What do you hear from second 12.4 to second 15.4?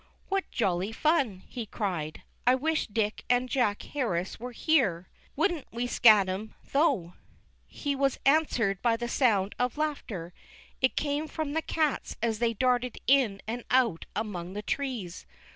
darted in and out among the trees.